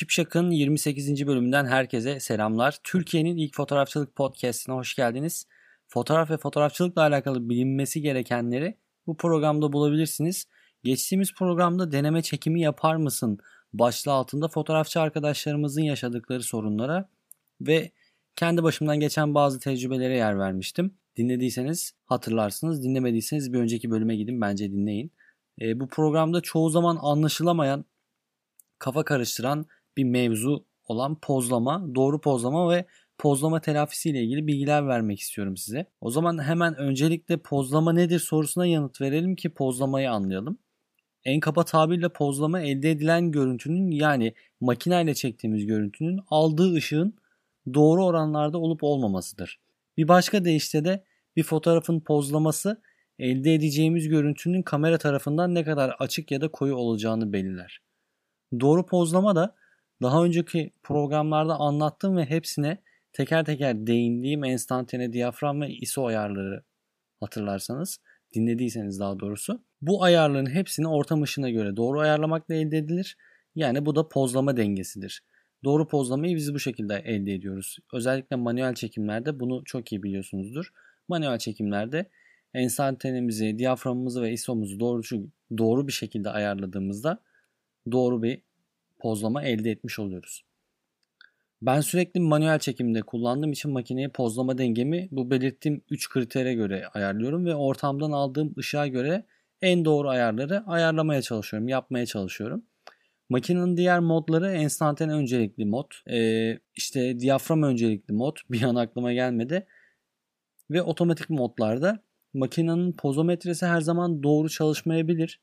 [0.00, 1.26] Şipşak'ın 28.
[1.26, 2.78] bölümünden herkese selamlar.
[2.84, 5.46] Türkiye'nin ilk fotoğrafçılık podcastine hoş geldiniz.
[5.88, 10.46] Fotoğraf ve fotoğrafçılıkla alakalı bilinmesi gerekenleri bu programda bulabilirsiniz.
[10.84, 13.38] Geçtiğimiz programda deneme çekimi yapar mısın
[13.72, 17.08] başlığı altında fotoğrafçı arkadaşlarımızın yaşadıkları sorunlara
[17.60, 17.92] ve
[18.36, 20.94] kendi başımdan geçen bazı tecrübelere yer vermiştim.
[21.16, 25.12] Dinlediyseniz hatırlarsınız, dinlemediyseniz bir önceki bölüme gidin bence dinleyin.
[25.60, 27.84] E, bu programda çoğu zaman anlaşılamayan,
[28.78, 29.66] kafa karıştıran
[29.96, 32.84] bir mevzu olan pozlama, doğru pozlama ve
[33.18, 35.86] pozlama telafisi ile ilgili bilgiler vermek istiyorum size.
[36.00, 40.58] O zaman hemen öncelikle pozlama nedir sorusuna yanıt verelim ki pozlamayı anlayalım.
[41.24, 47.14] En kaba tabirle pozlama elde edilen görüntünün yani makineyle çektiğimiz görüntünün aldığı ışığın
[47.74, 49.60] doğru oranlarda olup olmamasıdır.
[49.96, 51.04] Bir başka deyişle de
[51.36, 52.82] bir fotoğrafın pozlaması
[53.18, 57.80] elde edeceğimiz görüntünün kamera tarafından ne kadar açık ya da koyu olacağını belirler.
[58.60, 59.54] Doğru pozlama da
[60.02, 62.78] daha önceki programlarda anlattığım ve hepsine
[63.12, 66.64] teker teker değindiğim enstantane diyafram ve ISO ayarları
[67.20, 67.98] hatırlarsanız
[68.34, 69.64] dinlediyseniz daha doğrusu.
[69.82, 73.16] Bu ayarların hepsini ortam ışığına göre doğru ayarlamakla elde edilir.
[73.54, 75.22] Yani bu da pozlama dengesidir.
[75.64, 77.78] Doğru pozlamayı biz bu şekilde elde ediyoruz.
[77.92, 80.70] Özellikle manuel çekimlerde bunu çok iyi biliyorsunuzdur.
[81.08, 82.10] Manuel çekimlerde
[82.54, 85.02] enstantanemizi, diyaframımızı ve ISO'muzu doğru,
[85.58, 87.22] doğru bir şekilde ayarladığımızda
[87.92, 88.42] doğru bir
[89.00, 90.44] pozlama elde etmiş oluyoruz.
[91.62, 97.46] Ben sürekli manuel çekimde kullandığım için makineye pozlama dengemi bu belirttiğim 3 kritere göre ayarlıyorum
[97.46, 99.26] ve ortamdan aldığım ışığa göre
[99.62, 102.64] en doğru ayarları ayarlamaya çalışıyorum, yapmaya çalışıyorum.
[103.28, 109.66] Makinenin diğer modları enstantane öncelikli mod, ee, işte diyafram öncelikli mod bir an aklıma gelmedi.
[110.70, 112.02] Ve otomatik modlarda
[112.34, 115.40] makinenin pozometresi her zaman doğru çalışmayabilir.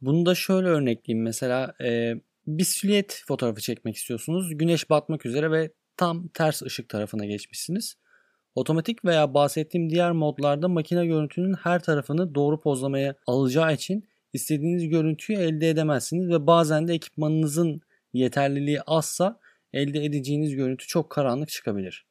[0.00, 1.24] Bunu da şöyle örnekleyeyim.
[1.24, 2.14] Mesela e,
[2.48, 4.58] bir silüet fotoğrafı çekmek istiyorsunuz.
[4.58, 7.94] Güneş batmak üzere ve tam ters ışık tarafına geçmişsiniz.
[8.54, 15.38] Otomatik veya bahsettiğim diğer modlarda makine görüntünün her tarafını doğru pozlamaya alacağı için istediğiniz görüntüyü
[15.38, 17.80] elde edemezsiniz ve bazen de ekipmanınızın
[18.12, 19.40] yeterliliği azsa
[19.72, 22.06] elde edeceğiniz görüntü çok karanlık çıkabilir.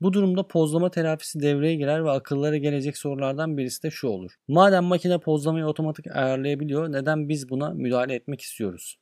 [0.00, 4.32] Bu durumda pozlama telafisi devreye girer ve akıllara gelecek sorulardan birisi de şu olur.
[4.48, 8.98] Madem makine pozlamayı otomatik ayarlayabiliyor neden biz buna müdahale etmek istiyoruz?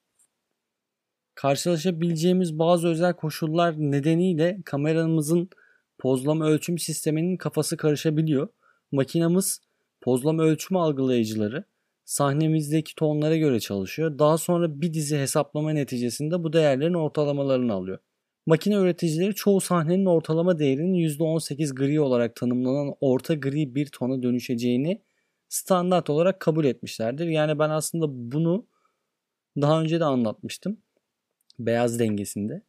[1.37, 5.49] Karşılaşabileceğimiz bazı özel koşullar nedeniyle kameramızın
[5.99, 8.49] pozlama ölçüm sisteminin kafası karışabiliyor.
[8.93, 9.61] Makinamız
[10.01, 11.65] pozlama ölçüm algılayıcıları
[12.05, 14.19] sahnemizdeki tonlara göre çalışıyor.
[14.19, 17.99] Daha sonra bir dizi hesaplama neticesinde bu değerlerin ortalamalarını alıyor.
[18.47, 25.03] Makine üreticileri çoğu sahnenin ortalama değerinin %18 gri olarak tanımlanan orta gri bir tona dönüşeceğini
[25.49, 27.27] standart olarak kabul etmişlerdir.
[27.27, 28.67] Yani ben aslında bunu
[29.61, 30.86] daha önce de anlatmıştım.
[31.59, 32.63] Beyaz dengesinde.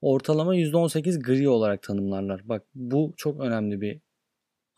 [0.00, 2.48] Ortalama %18 gri olarak tanımlarlar.
[2.48, 4.00] Bak bu çok önemli bir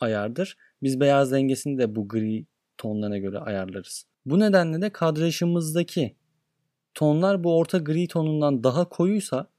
[0.00, 0.56] ayardır.
[0.82, 2.46] Biz beyaz dengesini de bu gri
[2.78, 4.06] tonlarına göre ayarlarız.
[4.26, 6.16] Bu nedenle de kadrajımızdaki
[6.94, 9.50] tonlar bu orta gri tonundan daha koyuysa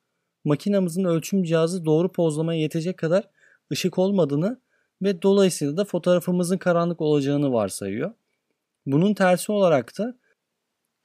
[0.45, 3.29] makinamızın ölçüm cihazı doğru pozlamaya yetecek kadar
[3.71, 4.61] ışık olmadığını
[5.01, 8.13] ve dolayısıyla da fotoğrafımızın karanlık olacağını varsayıyor.
[8.85, 10.17] Bunun tersi olarak da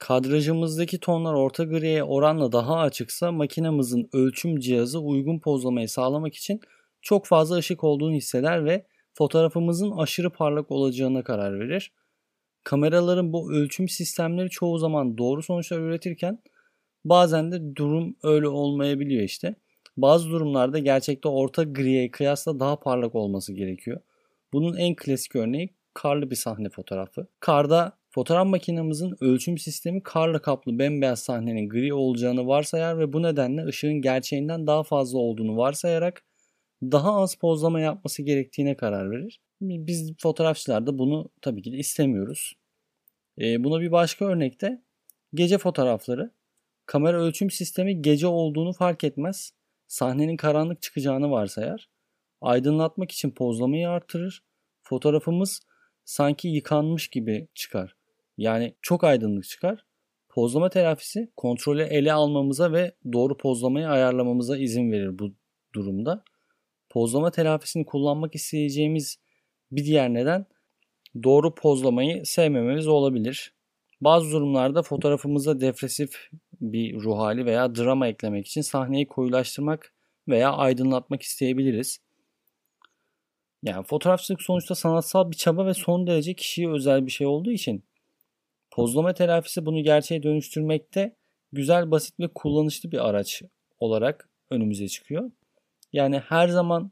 [0.03, 6.61] kadrajımızdaki tonlar orta griye oranla daha açıksa makinamızın ölçüm cihazı uygun pozlamayı sağlamak için
[7.03, 11.93] çok fazla ışık olduğunu hisseder ve fotoğrafımızın aşırı parlak olacağına karar verir.
[12.65, 16.43] Kameraların bu ölçüm sistemleri çoğu zaman doğru sonuçlar üretirken
[17.05, 19.55] bazen de durum öyle olmayabiliyor işte.
[19.97, 24.01] Bazı durumlarda gerçekte orta griye kıyasla daha parlak olması gerekiyor.
[24.53, 27.27] Bunun en klasik örneği karlı bir sahne fotoğrafı.
[27.41, 33.65] Karda fotoğraf makinemizin ölçüm sistemi karla kaplı bembeyaz sahnenin gri olacağını varsayar ve bu nedenle
[33.65, 36.25] ışığın gerçeğinden daha fazla olduğunu varsayarak
[36.83, 39.41] daha az pozlama yapması gerektiğine karar verir.
[39.61, 42.55] Biz fotoğrafçılar da bunu tabii ki de istemiyoruz.
[43.41, 44.83] E, buna bir başka örnekte
[45.35, 46.31] gece fotoğrafları.
[46.87, 49.53] Kamera ölçüm sistemi gece olduğunu fark etmez.
[49.87, 51.89] Sahnenin karanlık çıkacağını varsayar.
[52.41, 54.45] Aydınlatmak için pozlamayı artırır.
[54.83, 55.61] Fotoğrafımız
[56.05, 58.02] sanki yıkanmış gibi çıkar.
[58.39, 59.85] Yani çok aydınlık çıkar.
[60.29, 65.35] Pozlama telafisi kontrolü ele almamıza ve doğru pozlamayı ayarlamamıza izin verir bu
[65.75, 66.25] durumda.
[66.91, 69.19] Pozlama telafisini kullanmak isteyeceğimiz
[69.73, 70.47] bir diğer neden
[71.23, 73.55] doğru pozlamayı sevmememiz olabilir.
[74.01, 76.29] Bazı durumlarda fotoğrafımıza depresif
[76.61, 79.95] bir ruh hali veya drama eklemek için sahneyi koyulaştırmak
[80.29, 81.99] veya aydınlatmak isteyebiliriz.
[83.63, 87.85] Yani fotoğrafçılık sonuçta sanatsal bir çaba ve son derece kişiye özel bir şey olduğu için
[88.73, 91.17] pozlama telafisi bunu gerçeğe dönüştürmekte
[91.53, 93.43] güzel, basit ve kullanışlı bir araç
[93.81, 95.31] olarak önümüze çıkıyor.
[95.93, 96.91] Yani her zaman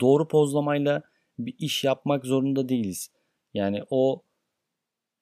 [0.00, 1.02] doğru pozlamayla
[1.38, 3.10] bir iş yapmak zorunda değiliz.
[3.54, 4.22] Yani o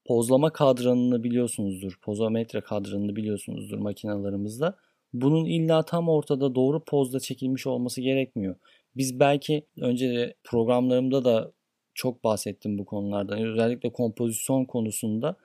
[0.06, 1.98] pozlama kadranını biliyorsunuzdur.
[2.02, 4.76] Pozometre kadranını biliyorsunuzdur makinalarımızda.
[5.12, 8.56] Bunun illa tam ortada doğru pozda çekilmiş olması gerekmiyor.
[8.96, 11.52] Biz belki önce de programlarımda da
[11.94, 13.42] çok bahsettim bu konulardan.
[13.42, 15.36] Özellikle kompozisyon konusunda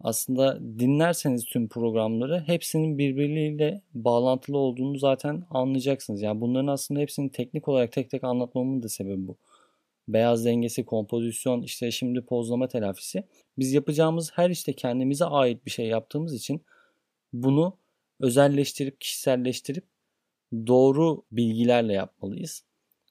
[0.00, 6.22] aslında dinlerseniz tüm programları hepsinin birbirleriyle bağlantılı olduğunu zaten anlayacaksınız.
[6.22, 9.36] Yani bunların aslında hepsini teknik olarak tek tek anlatmamın da sebebi bu.
[10.08, 13.24] Beyaz dengesi, kompozisyon, işte şimdi pozlama telafisi.
[13.58, 16.62] Biz yapacağımız her işte kendimize ait bir şey yaptığımız için
[17.32, 17.76] bunu
[18.20, 19.84] özelleştirip, kişiselleştirip
[20.66, 22.64] doğru bilgilerle yapmalıyız.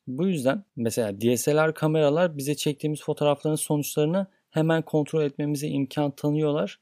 [0.07, 6.79] Bu yüzden mesela DSLR kameralar bize çektiğimiz fotoğrafların sonuçlarını hemen kontrol etmemize imkan tanıyorlar.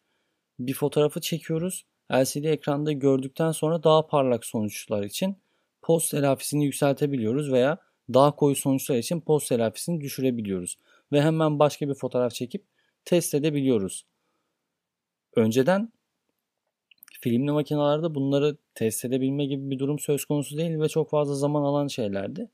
[0.60, 1.86] Bir fotoğrafı çekiyoruz.
[2.14, 5.38] LCD ekranda gördükten sonra daha parlak sonuçlar için
[5.82, 7.78] post telafisini yükseltebiliyoruz veya
[8.14, 10.78] daha koyu sonuçlar için post telafisini düşürebiliyoruz.
[11.12, 12.64] Ve hemen başka bir fotoğraf çekip
[13.06, 14.06] test edebiliyoruz.
[15.36, 15.94] Önceden
[17.22, 21.62] filmli makinalarda bunları test edebilme gibi bir durum söz konusu değil ve çok fazla zaman
[21.62, 22.50] alan şeylerdi.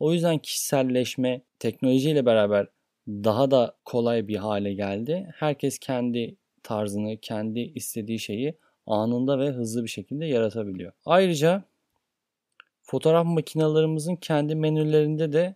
[0.00, 2.66] O yüzden kişiselleşme teknolojiyle beraber
[3.08, 5.30] daha da kolay bir hale geldi.
[5.34, 10.92] Herkes kendi tarzını, kendi istediği şeyi anında ve hızlı bir şekilde yaratabiliyor.
[11.04, 11.64] Ayrıca
[12.82, 15.54] fotoğraf makinalarımızın kendi menülerinde de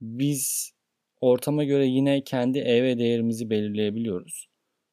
[0.00, 0.72] biz
[1.20, 4.48] ortama göre yine kendi EV değerimizi belirleyebiliyoruz.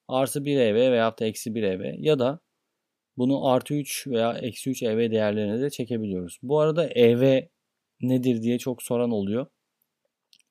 [0.08, 2.40] Artı 1 EV veya da eksi 1 EV ya da
[3.18, 6.40] bunu artı 3 veya eksi 3 EV değerlerine de çekebiliyoruz.
[6.44, 7.44] Bu arada EV
[8.02, 9.48] nedir diye çok soran oluyor.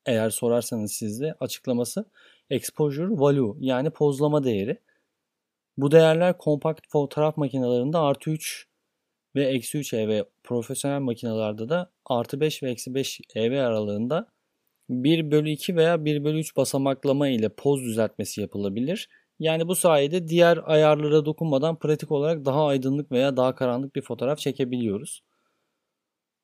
[0.05, 2.05] Eğer sorarsanız sizde açıklaması
[2.49, 4.77] exposure value yani pozlama değeri.
[5.77, 8.67] Bu değerler kompakt fotoğraf makinelerinde artı 3
[9.35, 14.27] ve eksi 3 EV profesyonel makinalarda da artı 5 ve eksi 5 EV aralığında
[14.89, 19.09] 1 bölü 2 veya 1 bölü 3 basamaklama ile poz düzeltmesi yapılabilir.
[19.39, 24.39] Yani bu sayede diğer ayarlara dokunmadan pratik olarak daha aydınlık veya daha karanlık bir fotoğraf
[24.39, 25.23] çekebiliyoruz.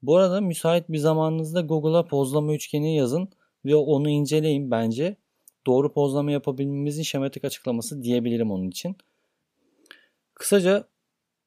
[0.01, 3.30] Bu arada müsait bir zamanınızda Google'a pozlama üçgeni yazın
[3.67, 5.15] ve onu inceleyin bence.
[5.67, 8.97] Doğru pozlama yapabilmemizin şematik açıklaması diyebilirim onun için.
[10.33, 10.87] Kısaca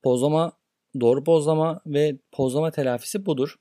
[0.03, 0.53] pozlama,
[1.01, 3.57] doğru pozlama ve pozlama telafisi budur.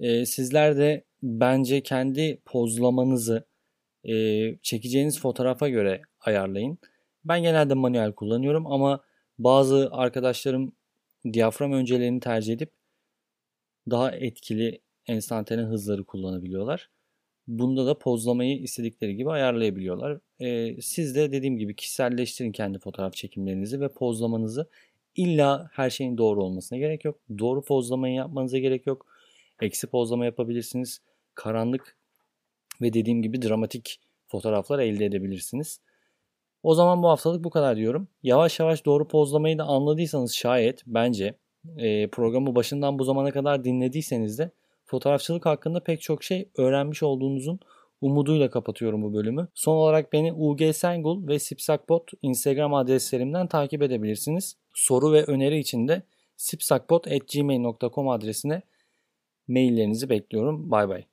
[0.00, 3.44] Ee, sizler de bence kendi pozlamanızı
[4.04, 4.14] e,
[4.62, 6.78] çekeceğiniz fotoğrafa göre ayarlayın.
[7.24, 9.00] Ben genelde manuel kullanıyorum ama
[9.38, 10.72] bazı arkadaşlarım
[11.32, 12.72] diyafram öncelerini tercih edip
[13.90, 16.90] daha etkili enstantane hızları kullanabiliyorlar.
[17.50, 20.18] Bunda da pozlamayı istedikleri gibi ayarlayabiliyorlar.
[20.40, 24.68] Ee, siz de dediğim gibi kişiselleştirin kendi fotoğraf çekimlerinizi ve pozlamanızı.
[25.16, 27.18] İlla her şeyin doğru olmasına gerek yok.
[27.38, 29.06] Doğru pozlamayı yapmanıza gerek yok.
[29.60, 31.00] Eksi pozlama yapabilirsiniz.
[31.34, 31.96] Karanlık
[32.80, 35.80] ve dediğim gibi dramatik fotoğraflar elde edebilirsiniz.
[36.62, 38.08] O zaman bu haftalık bu kadar diyorum.
[38.22, 41.34] Yavaş yavaş doğru pozlamayı da anladıysanız şayet bence
[41.76, 44.50] e, programı başından bu zamana kadar dinlediyseniz de
[44.90, 47.60] fotoğrafçılık hakkında pek çok şey öğrenmiş olduğunuzun
[48.00, 49.48] umuduyla kapatıyorum bu bölümü.
[49.54, 54.56] Son olarak beni UG Sengul ve Sipsakbot Instagram adreslerimden takip edebilirsiniz.
[54.74, 56.02] Soru ve öneri için de
[56.36, 58.62] sipsakbot.gmail.com adresine
[59.48, 60.70] maillerinizi bekliyorum.
[60.70, 61.09] Bay bay.